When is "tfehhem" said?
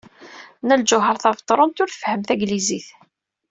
1.89-2.21